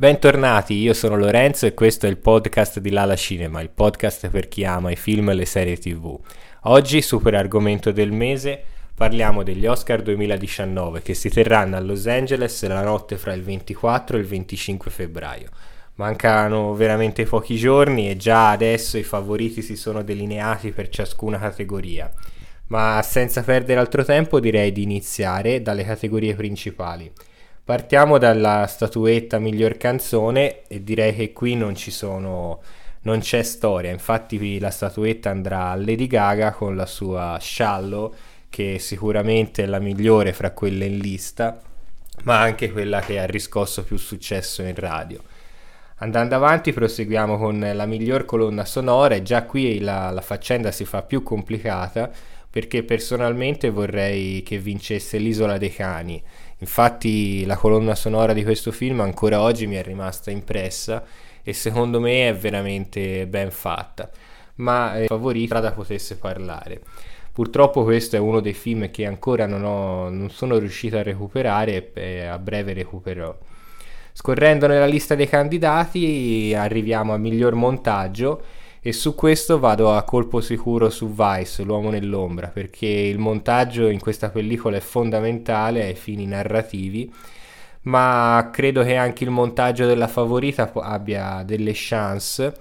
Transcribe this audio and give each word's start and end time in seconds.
Bentornati, 0.00 0.72
io 0.76 0.94
sono 0.94 1.14
Lorenzo 1.14 1.66
e 1.66 1.74
questo 1.74 2.06
è 2.06 2.08
il 2.08 2.16
podcast 2.16 2.78
di 2.78 2.88
Lala 2.88 3.16
Cinema, 3.16 3.60
il 3.60 3.68
podcast 3.68 4.30
per 4.30 4.48
chi 4.48 4.64
ama 4.64 4.90
i 4.90 4.96
film 4.96 5.28
e 5.28 5.34
le 5.34 5.44
serie 5.44 5.76
tv. 5.76 6.18
Oggi, 6.62 7.02
super 7.02 7.34
argomento 7.34 7.92
del 7.92 8.10
mese, 8.10 8.62
parliamo 8.94 9.42
degli 9.42 9.66
Oscar 9.66 10.00
2019 10.00 11.02
che 11.02 11.12
si 11.12 11.28
terranno 11.28 11.76
a 11.76 11.80
Los 11.80 12.06
Angeles 12.06 12.66
la 12.66 12.82
notte 12.82 13.18
fra 13.18 13.34
il 13.34 13.42
24 13.42 14.16
e 14.16 14.20
il 14.20 14.26
25 14.26 14.90
febbraio. 14.90 15.48
Mancano 15.96 16.72
veramente 16.72 17.24
pochi 17.24 17.56
giorni 17.56 18.08
e 18.08 18.16
già 18.16 18.52
adesso 18.52 18.96
i 18.96 19.02
favoriti 19.02 19.60
si 19.60 19.76
sono 19.76 20.02
delineati 20.02 20.72
per 20.72 20.88
ciascuna 20.88 21.38
categoria. 21.38 22.10
Ma 22.68 23.02
senza 23.04 23.42
perdere 23.42 23.78
altro 23.78 24.02
tempo 24.02 24.40
direi 24.40 24.72
di 24.72 24.82
iniziare 24.82 25.60
dalle 25.60 25.84
categorie 25.84 26.34
principali. 26.34 27.12
Partiamo 27.70 28.18
dalla 28.18 28.66
statuetta 28.66 29.38
miglior 29.38 29.76
canzone 29.76 30.66
e 30.66 30.82
direi 30.82 31.14
che 31.14 31.32
qui 31.32 31.54
non 31.54 31.76
ci 31.76 31.92
sono 31.92 32.60
non 33.02 33.20
c'è 33.20 33.44
storia, 33.44 33.92
infatti 33.92 34.58
la 34.58 34.70
statuetta 34.70 35.30
andrà 35.30 35.70
a 35.70 35.76
Lady 35.76 36.08
Gaga 36.08 36.50
con 36.50 36.74
la 36.74 36.84
sua 36.84 37.38
Shallow 37.40 38.12
che 38.48 38.80
sicuramente 38.80 39.62
è 39.62 39.66
la 39.66 39.78
migliore 39.78 40.32
fra 40.32 40.50
quelle 40.50 40.86
in 40.86 40.98
lista, 40.98 41.60
ma 42.24 42.40
anche 42.40 42.72
quella 42.72 42.98
che 42.98 43.20
ha 43.20 43.26
riscosso 43.26 43.84
più 43.84 43.98
successo 43.98 44.62
in 44.62 44.74
radio. 44.74 45.22
Andando 45.98 46.34
avanti 46.34 46.72
proseguiamo 46.72 47.38
con 47.38 47.70
la 47.72 47.86
miglior 47.86 48.24
colonna 48.24 48.64
sonora. 48.64 49.14
E 49.14 49.22
già 49.22 49.44
qui 49.44 49.78
la, 49.78 50.10
la 50.10 50.22
faccenda 50.22 50.72
si 50.72 50.84
fa 50.84 51.02
più 51.02 51.22
complicata 51.22 52.10
perché 52.50 52.82
personalmente 52.82 53.70
vorrei 53.70 54.42
che 54.42 54.58
vincesse 54.58 55.18
l'Isola 55.18 55.56
dei 55.56 55.72
Cani 55.72 56.22
Infatti 56.60 57.46
la 57.46 57.56
colonna 57.56 57.94
sonora 57.94 58.34
di 58.34 58.42
questo 58.42 58.70
film 58.70 59.00
ancora 59.00 59.40
oggi 59.40 59.66
mi 59.66 59.76
è 59.76 59.82
rimasta 59.82 60.30
impressa 60.30 61.02
e 61.42 61.54
secondo 61.54 62.00
me 62.00 62.28
è 62.28 62.34
veramente 62.34 63.26
ben 63.26 63.50
fatta, 63.50 64.10
ma 64.56 64.94
è 64.94 65.06
favorita 65.06 65.58
da 65.60 65.72
potesse 65.72 66.16
parlare. 66.16 66.82
Purtroppo 67.32 67.82
questo 67.82 68.16
è 68.16 68.18
uno 68.18 68.40
dei 68.40 68.52
film 68.52 68.90
che 68.90 69.06
ancora 69.06 69.46
non, 69.46 69.64
ho, 69.64 70.10
non 70.10 70.28
sono 70.28 70.58
riuscito 70.58 70.98
a 70.98 71.02
recuperare 71.02 71.92
e 71.94 72.26
a 72.26 72.38
breve 72.38 72.74
recupererò. 72.74 73.34
Scorrendo 74.12 74.66
nella 74.66 74.84
lista 74.84 75.14
dei 75.14 75.28
candidati 75.28 76.52
arriviamo 76.54 77.14
al 77.14 77.20
miglior 77.20 77.54
montaggio 77.54 78.42
e 78.82 78.92
su 78.92 79.14
questo 79.14 79.58
vado 79.58 79.94
a 79.94 80.02
colpo 80.04 80.40
sicuro 80.40 80.88
su 80.88 81.12
Vice, 81.12 81.62
l'uomo 81.62 81.90
nell'ombra, 81.90 82.48
perché 82.48 82.86
il 82.86 83.18
montaggio 83.18 83.88
in 83.88 84.00
questa 84.00 84.30
pellicola 84.30 84.78
è 84.78 84.80
fondamentale 84.80 85.84
ai 85.84 85.94
fini 85.94 86.26
narrativi, 86.26 87.12
ma 87.82 88.48
credo 88.50 88.82
che 88.82 88.96
anche 88.96 89.24
il 89.24 89.30
montaggio 89.30 89.86
della 89.86 90.08
favorita 90.08 90.72
abbia 90.74 91.42
delle 91.44 91.72
chance. 91.74 92.54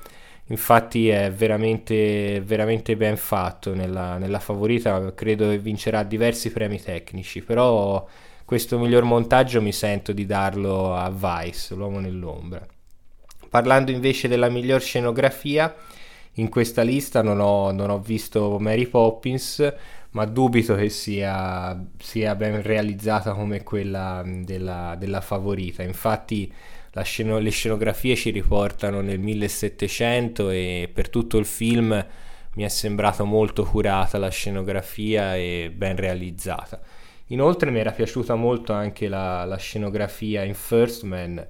Infatti 0.47 1.09
è 1.09 1.31
veramente, 1.31 2.41
veramente 2.43 2.97
ben 2.97 3.15
fatto 3.15 3.73
nella, 3.73 4.17
nella 4.17 4.39
favorita, 4.39 5.13
credo 5.13 5.47
che 5.49 5.59
vincerà 5.59 6.03
diversi 6.03 6.51
premi 6.51 6.81
tecnici, 6.81 7.41
però 7.41 8.05
questo 8.43 8.79
miglior 8.79 9.03
montaggio 9.03 9.61
mi 9.61 9.71
sento 9.71 10.11
di 10.11 10.25
darlo 10.25 10.95
a 10.95 11.09
Vice, 11.11 11.75
l'uomo 11.75 11.99
nell'ombra. 11.99 12.65
Parlando 13.49 13.91
invece 13.91 14.27
della 14.27 14.49
miglior 14.49 14.81
scenografia, 14.81 15.73
in 16.33 16.49
questa 16.49 16.81
lista 16.81 17.21
non 17.21 17.39
ho, 17.39 17.71
non 17.71 17.89
ho 17.89 17.99
visto 17.99 18.57
Mary 18.59 18.87
Poppins, 18.87 19.73
ma 20.11 20.25
dubito 20.25 20.75
che 20.75 20.89
sia, 20.89 21.79
sia 21.97 22.35
ben 22.35 22.61
realizzata 22.61 23.33
come 23.33 23.63
quella 23.63 24.23
della, 24.25 24.95
della 24.97 25.21
favorita. 25.21 25.83
Infatti 25.83 26.51
sceno, 27.03 27.37
le 27.39 27.49
scenografie 27.49 28.15
ci 28.15 28.29
riportano 28.31 29.01
nel 29.01 29.19
1700 29.19 30.49
e 30.49 30.89
per 30.91 31.09
tutto 31.09 31.37
il 31.37 31.45
film 31.45 32.05
mi 32.55 32.63
è 32.63 32.67
sembrato 32.67 33.25
molto 33.25 33.63
curata 33.63 34.17
la 34.17 34.29
scenografia 34.29 35.35
e 35.35 35.71
ben 35.73 35.95
realizzata. 35.95 36.79
Inoltre 37.27 37.69
mi 37.69 37.79
era 37.79 37.91
piaciuta 37.91 38.35
molto 38.35 38.73
anche 38.73 39.07
la, 39.07 39.45
la 39.45 39.57
scenografia 39.57 40.43
in 40.43 40.55
First 40.55 41.03
Man 41.03 41.45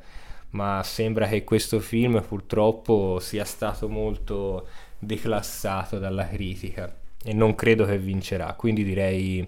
ma 0.51 0.81
sembra 0.83 1.27
che 1.27 1.43
questo 1.43 1.79
film 1.79 2.21
purtroppo 2.21 3.19
sia 3.19 3.45
stato 3.45 3.87
molto 3.87 4.67
declassato 4.97 5.99
dalla 5.99 6.27
critica 6.27 6.93
e 7.23 7.33
non 7.33 7.55
credo 7.55 7.85
che 7.85 7.97
vincerà, 7.97 8.53
quindi 8.53 8.83
direi, 8.83 9.47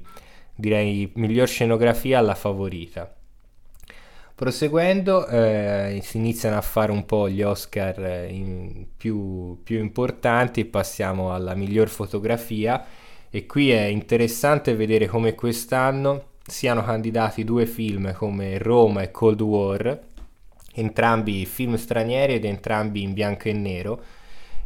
direi 0.53 1.11
miglior 1.15 1.47
scenografia 1.47 2.19
alla 2.19 2.35
favorita. 2.35 3.13
Proseguendo 4.35 5.27
eh, 5.27 5.99
si 6.01 6.17
iniziano 6.17 6.57
a 6.57 6.61
fare 6.61 6.91
un 6.91 7.05
po' 7.05 7.29
gli 7.29 7.43
Oscar 7.43 8.03
eh, 8.03 8.87
più, 8.97 9.61
più 9.63 9.77
importanti, 9.79 10.65
passiamo 10.65 11.31
alla 11.31 11.53
miglior 11.53 11.89
fotografia. 11.89 12.83
E 13.29 13.45
qui 13.45 13.69
è 13.69 13.83
interessante 13.83 14.73
vedere 14.73 15.05
come 15.05 15.35
quest'anno 15.35 16.29
siano 16.43 16.83
candidati 16.83 17.43
due 17.43 17.67
film 17.67 18.13
come 18.13 18.57
Roma 18.57 19.03
e 19.03 19.11
Cold 19.11 19.41
War 19.41 19.99
entrambi 20.73 21.45
film 21.45 21.75
stranieri 21.75 22.35
ed 22.35 22.45
entrambi 22.45 23.01
in 23.01 23.13
bianco 23.13 23.47
e 23.47 23.53
nero 23.53 24.03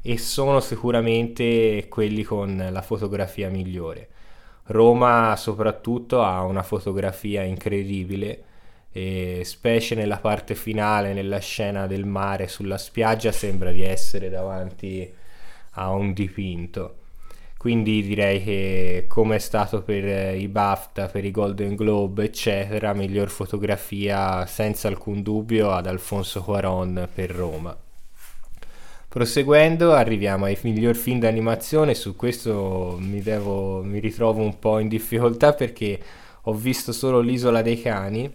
e 0.01 0.17
sono 0.17 0.59
sicuramente 0.59 1.87
quelli 1.89 2.23
con 2.23 2.67
la 2.71 2.81
fotografia 2.81 3.49
migliore. 3.49 4.09
Roma 4.65 5.35
soprattutto 5.35 6.23
ha 6.23 6.43
una 6.43 6.63
fotografia 6.63 7.43
incredibile 7.43 8.43
specie 9.43 9.93
nella 9.95 10.17
parte 10.19 10.55
finale, 10.55 11.13
nella 11.13 11.39
scena 11.39 11.85
del 11.85 12.05
mare 12.05 12.47
sulla 12.47 12.77
spiaggia 12.77 13.31
sembra 13.31 13.71
di 13.71 13.81
essere 13.81 14.29
davanti 14.29 15.13
a 15.71 15.91
un 15.91 16.13
dipinto 16.13 17.03
quindi 17.65 18.03
direi 18.03 18.43
che 18.43 19.05
come 19.07 19.37
è 19.37 19.39
stato 19.39 19.81
per 19.81 20.05
eh, 20.05 20.37
i 20.37 20.47
BAFTA, 20.47 21.07
per 21.07 21.25
i 21.25 21.31
Golden 21.31 21.73
Globe 21.73 22.25
eccetera, 22.25 22.93
miglior 22.93 23.27
fotografia 23.31 24.45
senza 24.45 24.87
alcun 24.87 25.23
dubbio 25.23 25.71
ad 25.71 25.87
Alfonso 25.87 26.43
Cuaron 26.43 27.09
per 27.11 27.31
Roma. 27.31 27.75
Proseguendo 29.07 29.93
arriviamo 29.93 30.45
ai 30.45 30.55
miglior 30.61 30.95
film 30.95 31.17
d'animazione, 31.17 31.95
su 31.95 32.15
questo 32.15 32.97
mi, 32.99 33.23
devo, 33.23 33.81
mi 33.81 33.97
ritrovo 33.97 34.43
un 34.43 34.59
po' 34.59 34.77
in 34.77 34.87
difficoltà 34.87 35.53
perché 35.53 35.99
ho 36.43 36.53
visto 36.53 36.91
solo 36.91 37.19
l'isola 37.19 37.63
dei 37.63 37.81
cani, 37.81 38.31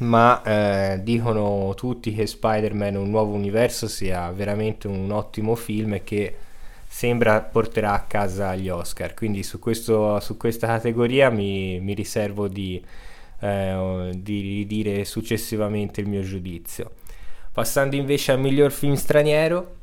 ma 0.00 0.42
eh, 0.42 1.00
dicono 1.02 1.72
tutti 1.74 2.12
che 2.14 2.26
Spider-Man 2.26 2.96
un 2.96 3.08
nuovo 3.08 3.32
universo 3.32 3.88
sia 3.88 4.30
veramente 4.30 4.88
un 4.88 5.10
ottimo 5.10 5.54
film 5.54 5.94
e 5.94 6.04
che 6.04 6.36
sembra 6.92 7.40
porterà 7.40 7.94
a 7.94 8.02
casa 8.02 8.54
gli 8.54 8.68
Oscar. 8.68 9.14
Quindi 9.14 9.42
su, 9.42 9.58
questo, 9.58 10.20
su 10.20 10.36
questa 10.36 10.66
categoria 10.66 11.30
mi, 11.30 11.80
mi 11.80 11.94
riservo 11.94 12.48
di, 12.48 12.84
eh, 13.40 14.10
di 14.14 14.66
dire 14.66 15.04
successivamente 15.06 16.02
il 16.02 16.06
mio 16.06 16.20
giudizio. 16.20 16.92
Passando 17.50 17.96
invece 17.96 18.32
al 18.32 18.40
miglior 18.40 18.70
film 18.72 18.92
straniero, 18.92 19.76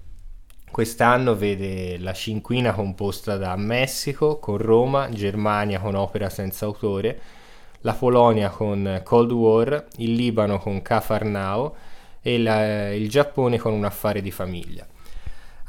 quest'anno 0.69 1.35
vede 1.35 1.97
la 1.97 2.13
cinquina 2.13 2.73
composta 2.73 3.37
da 3.37 3.55
Messico 3.55 4.37
con 4.37 4.57
Roma, 4.57 5.09
Germania 5.09 5.79
con 5.79 5.95
Opera 5.95 6.29
senza 6.29 6.65
autore, 6.65 7.19
la 7.81 7.93
Polonia 7.93 8.49
con 8.49 9.01
Cold 9.03 9.31
War, 9.31 9.87
il 9.97 10.13
Libano 10.13 10.59
con 10.59 10.79
Cafarnao 10.83 11.75
e 12.21 12.37
la, 12.37 12.93
il 12.93 13.09
Giappone 13.09 13.57
con 13.57 13.73
un 13.73 13.83
affare 13.83 14.21
di 14.21 14.31
famiglia. 14.31 14.85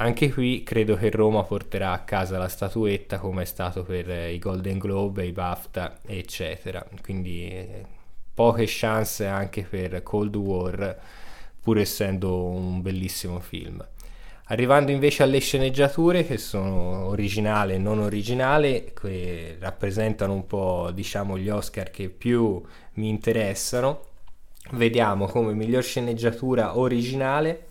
Anche 0.00 0.32
qui 0.32 0.62
credo 0.62 0.96
che 0.96 1.10
Roma 1.10 1.42
porterà 1.42 1.92
a 1.92 2.00
casa 2.04 2.38
la 2.38 2.48
statuetta 2.48 3.18
come 3.18 3.42
è 3.42 3.44
stato 3.44 3.82
per 3.82 4.10
eh, 4.10 4.32
i 4.32 4.38
Golden 4.38 4.78
Globe, 4.78 5.26
i 5.26 5.32
BAFTA, 5.32 5.98
eccetera. 6.06 6.82
Quindi 7.02 7.46
eh, 7.50 7.84
poche 8.32 8.64
chance 8.66 9.26
anche 9.26 9.62
per 9.62 10.02
Cold 10.02 10.34
War, 10.36 10.98
pur 11.60 11.76
essendo 11.76 12.44
un 12.46 12.80
bellissimo 12.80 13.40
film. 13.40 13.86
Arrivando 14.44 14.90
invece 14.90 15.22
alle 15.22 15.38
sceneggiature 15.38 16.24
che 16.24 16.38
sono 16.38 17.04
originale 17.04 17.74
e 17.74 17.78
non 17.78 17.98
originale, 17.98 18.94
che 18.98 19.58
rappresentano 19.60 20.32
un 20.32 20.46
po' 20.46 20.90
diciamo 20.94 21.36
gli 21.36 21.50
Oscar 21.50 21.90
che 21.90 22.08
più 22.08 22.62
mi 22.94 23.10
interessano, 23.10 24.00
vediamo 24.70 25.26
come 25.26 25.52
miglior 25.52 25.82
sceneggiatura 25.82 26.78
originale 26.78 27.68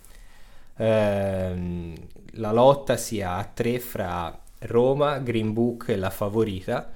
ehm, 0.80 1.94
la 2.34 2.52
lotta 2.52 2.98
sia 2.98 3.36
a 3.36 3.44
tre 3.46 3.80
fra 3.80 4.38
Roma, 4.60 5.20
Green 5.20 5.54
Book 5.54 5.90
e 5.90 5.96
la 5.96 6.10
favorita, 6.10 6.92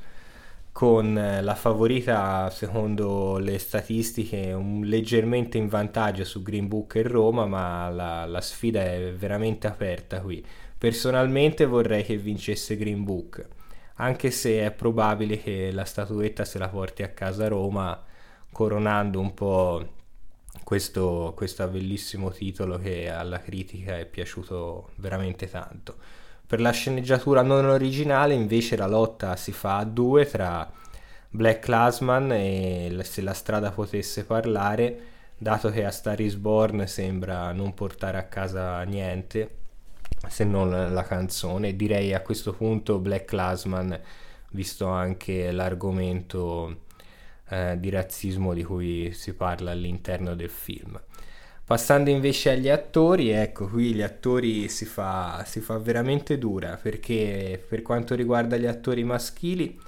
con 0.72 1.18
eh, 1.18 1.42
la 1.42 1.56
favorita 1.56 2.50
secondo 2.50 3.38
le 3.38 3.60
statistiche 3.60 4.52
un, 4.54 4.82
leggermente 4.84 5.58
in 5.58 5.68
vantaggio 5.68 6.24
su 6.26 6.42
Green 6.42 6.68
Book 6.68 6.96
e 6.96 7.04
Roma, 7.04 7.46
ma 7.46 7.90
la, 7.90 8.26
la 8.26 8.42
sfida 8.42 8.84
è 8.84 9.14
veramente 9.14 9.68
aperta 9.68 10.22
qui. 10.22 10.46
Personalmente 10.78 11.66
vorrei 11.66 12.04
che 12.04 12.18
vincesse 12.18 12.76
Green 12.76 13.04
Book, 13.04 13.48
anche 13.96 14.32
se 14.32 14.66
è 14.66 14.72
probabile 14.72 15.42
che 15.42 15.72
la 15.72 15.86
statuetta 15.86 16.44
se 16.44 16.58
la 16.58 16.68
porti 16.70 17.04
a 17.04 17.10
casa 17.10 17.48
Roma, 17.48 18.02
coronando 18.52 19.20
un 19.20 19.34
po' 19.34 19.88
questo, 20.64 21.34
questo 21.36 21.68
bellissimo 21.68 22.32
titolo 22.32 22.78
che 22.78 23.10
alla 23.10 23.40
critica 23.40 23.98
è 23.98 24.06
piaciuto 24.06 24.92
veramente 24.96 25.50
tanto. 25.50 25.96
Per 26.46 26.60
la 26.62 26.72
sceneggiatura 26.72 27.42
non 27.42 27.66
originale 27.66 28.34
invece 28.34 28.76
la 28.76 28.88
lotta 28.88 29.36
si 29.36 29.52
fa 29.52 29.78
a 29.78 29.86
due 29.86 30.26
tra 30.26 30.72
Black 31.30 31.60
Classman 31.60 32.32
e 32.32 32.96
Se 33.04 33.22
la 33.22 33.34
strada 33.34 33.72
potesse 33.72 34.24
parlare, 34.24 35.00
dato 35.38 35.70
che 35.70 35.84
a 35.84 35.92
Star 35.92 36.20
is 36.20 36.36
Born 36.36 36.88
sembra 36.88 37.52
non 37.52 37.74
portare 37.74 38.18
a 38.18 38.26
casa 38.26 38.82
niente 38.84 39.62
se 40.28 40.44
non 40.44 40.94
la 40.94 41.04
canzone. 41.04 41.76
Direi 41.76 42.14
a 42.14 42.22
questo 42.22 42.54
punto 42.54 43.00
Black 43.00 43.26
Classman, 43.26 44.00
visto 44.52 44.88
anche 44.88 45.52
l'argomento 45.52 46.82
eh, 47.50 47.78
di 47.80 47.90
razzismo 47.90 48.54
di 48.54 48.64
cui 48.64 49.12
si 49.14 49.34
parla 49.34 49.72
all'interno 49.72 50.36
del 50.36 50.50
film. 50.50 51.02
Passando 51.66 52.10
invece 52.10 52.52
agli 52.52 52.68
attori, 52.68 53.30
ecco 53.30 53.68
qui 53.68 53.94
gli 53.94 54.02
attori 54.02 54.68
si 54.68 54.84
fa, 54.84 55.44
si 55.46 55.62
fa 55.62 55.78
veramente 55.78 56.38
dura 56.38 56.76
perché 56.76 57.64
per 57.68 57.82
quanto 57.82 58.16
riguarda 58.16 58.58
gli 58.58 58.66
attori 58.66 59.04
maschili, 59.06 59.80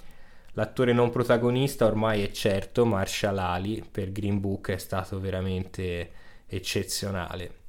l'attore 0.53 0.93
non 0.93 1.09
protagonista 1.09 1.85
ormai 1.85 2.23
è 2.23 2.31
certo, 2.31 2.85
Marshall 2.85 3.37
Ali 3.37 3.83
per 3.89 4.13
Green 4.13 4.39
Book 4.39 4.71
è 4.71 4.77
stato 4.77 5.19
veramente 5.19 6.11
eccezionale. 6.47 7.63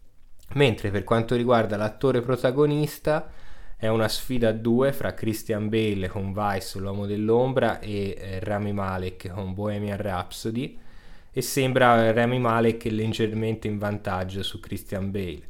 Mentre 0.54 0.92
per 0.92 1.02
quanto 1.02 1.34
riguarda 1.34 1.76
l'attore 1.76 2.20
protagonista, 2.20 3.28
è 3.78 3.88
una 3.88 4.08
sfida 4.08 4.48
a 4.48 4.52
due 4.52 4.92
fra 4.92 5.12
Christian 5.12 5.68
Bale 5.68 6.08
con 6.08 6.32
Vice, 6.32 6.78
l'uomo 6.78 7.04
dell'ombra, 7.04 7.78
e 7.78 8.16
eh, 8.18 8.40
Rami 8.40 8.72
Malek 8.72 9.28
con 9.28 9.52
Bohemian 9.52 9.98
Rhapsody. 9.98 10.78
E 11.30 11.42
sembra 11.42 12.10
Rami 12.12 12.38
Malek 12.38 12.84
leggermente 12.84 13.68
in 13.68 13.76
vantaggio 13.76 14.42
su 14.42 14.60
Christian 14.60 15.10
Bale. 15.10 15.42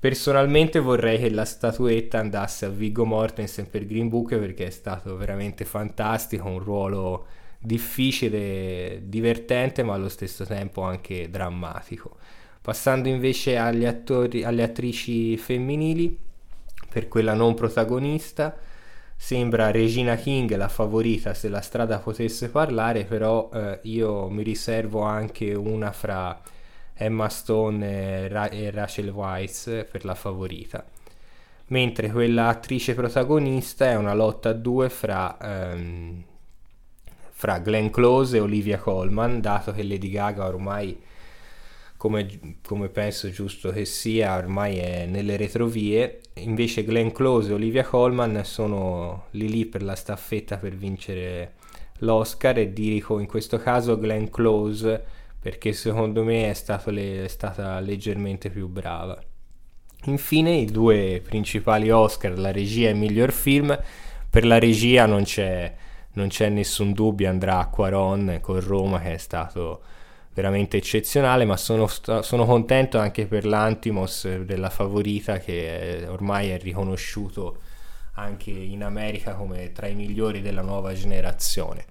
Personalmente 0.00 0.80
vorrei 0.80 1.18
che 1.18 1.30
la 1.30 1.44
statuetta 1.44 2.18
andasse 2.18 2.66
a 2.66 2.68
Viggo 2.68 3.04
Mortensen 3.04 3.70
per 3.70 3.86
Green 3.86 4.08
Book 4.08 4.36
perché 4.36 4.66
è 4.66 4.70
stato 4.70 5.16
veramente 5.16 5.64
fantastico, 5.64 6.48
un 6.48 6.58
ruolo 6.58 7.26
difficile, 7.60 9.02
divertente 9.04 9.82
ma 9.84 9.94
allo 9.94 10.08
stesso 10.08 10.44
tempo 10.44 10.82
anche 10.82 11.30
drammatico. 11.30 12.16
Passando 12.60 13.08
invece 13.08 13.56
agli 13.56 13.84
attori, 13.84 14.42
alle 14.44 14.62
attrici 14.64 15.36
femminili, 15.36 16.26
per 16.88 17.08
quella 17.08 17.34
non 17.34 17.54
protagonista. 17.54 18.56
Sembra 19.16 19.70
Regina 19.70 20.14
King 20.16 20.54
la 20.56 20.68
favorita 20.68 21.34
se 21.34 21.48
la 21.48 21.60
strada 21.60 21.98
potesse 21.98 22.50
parlare, 22.50 23.04
però 23.04 23.50
eh, 23.52 23.80
io 23.82 24.28
mi 24.28 24.42
riservo 24.42 25.02
anche 25.02 25.54
una 25.54 25.90
fra 25.92 26.40
Emma 26.94 27.28
Stone 27.28 27.86
e, 27.86 28.28
Ra- 28.28 28.48
e 28.48 28.70
Rachel 28.70 29.10
Weisz 29.10 29.86
per 29.90 30.04
la 30.04 30.14
favorita. 30.14 30.84
Mentre 31.68 32.10
quella 32.10 32.48
attrice 32.48 32.94
protagonista 32.94 33.86
è 33.86 33.96
una 33.96 34.14
lotta 34.14 34.50
a 34.50 34.54
due 34.54 34.88
fra, 34.88 35.36
ehm, 35.40 36.22
fra 37.30 37.58
Glenn 37.58 37.88
Close 37.88 38.36
e 38.36 38.40
Olivia 38.40 38.78
Colman, 38.78 39.40
dato 39.40 39.72
che 39.72 39.82
Lady 39.82 40.10
Gaga 40.10 40.46
ormai 40.46 40.98
come, 41.98 42.58
come, 42.64 42.88
penso 42.88 43.28
giusto 43.28 43.70
che 43.70 43.84
sia, 43.84 44.36
ormai 44.36 44.78
è 44.78 45.04
nelle 45.04 45.36
retrovie. 45.36 46.20
Invece 46.34 46.84
Glenn 46.84 47.10
Close 47.10 47.50
e 47.50 47.54
Olivia 47.54 47.84
Colman 47.84 48.40
sono 48.44 49.26
lì 49.32 49.50
lì 49.50 49.66
per 49.66 49.82
la 49.82 49.96
staffetta 49.96 50.56
per 50.58 50.76
vincere 50.76 51.54
l'Oscar 51.98 52.56
e 52.58 52.72
dico 52.72 53.18
in 53.18 53.26
questo 53.26 53.58
caso 53.58 53.98
Glenn 53.98 54.26
Close 54.26 55.04
perché 55.40 55.72
secondo 55.72 56.22
me 56.22 56.50
è, 56.50 56.90
le, 56.90 57.24
è 57.24 57.28
stata 57.28 57.80
leggermente 57.80 58.48
più 58.48 58.68
brava. 58.68 59.20
Infine 60.04 60.52
i 60.52 60.66
due 60.66 61.20
principali 61.24 61.90
Oscar, 61.90 62.38
la 62.38 62.52
regia 62.52 62.90
e 62.90 62.94
miglior 62.94 63.32
film. 63.32 63.76
Per 64.30 64.46
la 64.46 64.60
regia 64.60 65.06
non 65.06 65.24
c'è, 65.24 65.74
non 66.12 66.28
c'è 66.28 66.48
nessun 66.48 66.92
dubbio, 66.92 67.28
andrà 67.28 67.58
a 67.58 67.68
Quaron 67.68 68.38
con 68.40 68.60
Roma 68.60 69.00
che 69.00 69.14
è 69.14 69.18
stato 69.18 69.82
veramente 70.38 70.76
eccezionale, 70.76 71.44
ma 71.44 71.56
sono, 71.56 71.88
sono, 71.88 72.44
contento 72.44 72.96
anche 72.98 73.26
per 73.26 73.44
l'Antimos 73.44 74.28
della 74.44 74.70
favorita 74.70 75.38
che 75.38 76.02
è, 76.02 76.08
ormai 76.08 76.50
è 76.50 76.58
riconosciuto 76.60 77.58
anche 78.14 78.50
in 78.50 78.84
America 78.84 79.32
come 79.32 79.72
tra 79.72 79.88
i 79.88 79.96
migliori 79.96 80.40
della 80.40 80.62
nuova 80.62 80.92
generazione. 80.92 81.84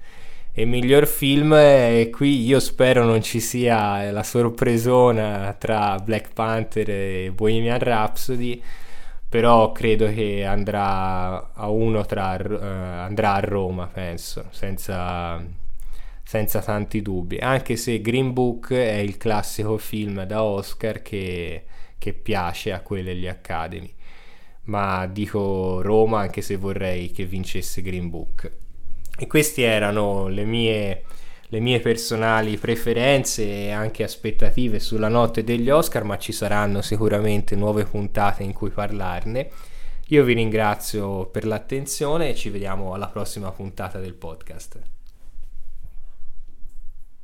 E 0.53 0.63
miglior 0.63 1.07
film, 1.07 1.53
e 1.53 2.09
qui 2.11 2.45
io 2.45 2.61
spero 2.61 3.03
non 3.03 3.21
ci 3.21 3.41
sia 3.41 4.09
la 4.11 4.23
sorpresona 4.23 5.53
tra 5.59 5.97
Black 5.99 6.31
Panther 6.33 6.89
e 6.89 7.31
Bohemian 7.35 7.79
Rhapsody, 7.79 8.61
però 9.27 9.73
credo 9.73 10.07
che 10.07 10.45
andrà 10.45 11.51
a 11.53 11.67
uno 11.69 12.05
tra, 12.05 12.37
uh, 12.39 13.03
andrà 13.03 13.33
a 13.33 13.39
Roma, 13.41 13.87
penso, 13.87 14.45
senza 14.51 15.65
senza 16.27 16.61
tanti 16.61 17.01
dubbi, 17.01 17.37
anche 17.37 17.77
se 17.77 18.01
Green 18.01 18.33
Book 18.33 18.73
è 18.73 18.97
il 18.97 19.15
classico 19.15 19.77
film 19.77 20.23
da 20.23 20.43
Oscar 20.43 21.01
che, 21.01 21.63
che 21.97 22.11
piace 22.11 22.73
a 22.73 22.81
quelli 22.81 23.03
degli 23.03 23.27
Academy, 23.27 23.89
ma 24.63 25.07
dico 25.07 25.81
Roma 25.81 26.19
anche 26.19 26.41
se 26.41 26.57
vorrei 26.57 27.11
che 27.11 27.23
vincesse 27.23 27.81
Green 27.81 28.09
Book. 28.09 28.51
E 29.17 29.25
queste 29.25 29.63
erano 29.63 30.27
le 30.27 30.43
mie, 30.43 31.03
le 31.47 31.59
mie 31.61 31.79
personali 31.79 32.57
preferenze 32.57 33.45
e 33.45 33.71
anche 33.71 34.03
aspettative 34.03 34.81
sulla 34.81 35.07
notte 35.07 35.45
degli 35.45 35.69
Oscar, 35.69 36.03
ma 36.03 36.17
ci 36.17 36.33
saranno 36.33 36.81
sicuramente 36.81 37.55
nuove 37.55 37.85
puntate 37.85 38.43
in 38.43 38.51
cui 38.51 38.69
parlarne. 38.69 39.49
Io 40.07 40.25
vi 40.25 40.33
ringrazio 40.33 41.27
per 41.27 41.45
l'attenzione 41.45 42.31
e 42.31 42.35
ci 42.35 42.49
vediamo 42.49 42.93
alla 42.93 43.07
prossima 43.07 43.49
puntata 43.51 43.97
del 43.99 44.13
podcast. 44.13 44.96